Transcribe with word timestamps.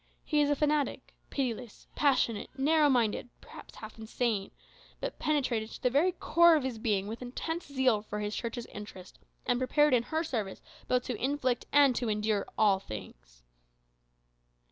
He 0.25 0.41
is 0.41 0.49
a 0.49 0.55
fanatic 0.55 1.13
pitiless, 1.29 1.85
passionate, 1.95 2.49
narrow 2.57 2.89
minded, 2.89 3.29
perhaps 3.39 3.75
half 3.75 3.99
insane 3.99 4.49
but 4.99 5.19
penetrated 5.19 5.69
to 5.69 5.79
the 5.83 5.91
very 5.91 6.11
core 6.11 6.55
of 6.55 6.63
his 6.63 6.79
being 6.79 7.05
with 7.05 7.21
intense 7.21 7.67
zeal 7.67 8.01
for 8.01 8.19
his 8.19 8.35
Church's 8.35 8.65
interest, 8.73 9.19
and 9.45 9.59
prepared 9.59 9.93
in 9.93 10.01
her 10.01 10.23
service 10.23 10.59
both 10.87 11.03
to 11.03 11.23
inflict 11.23 11.67
and 11.71 11.95
to 11.97 12.09
endure 12.09 12.47
all 12.57 12.79
things. 12.79 13.43